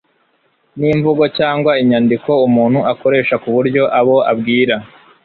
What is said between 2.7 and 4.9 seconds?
akoresha kuburyo abo abwira